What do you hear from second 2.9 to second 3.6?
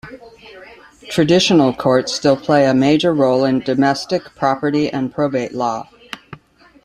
role in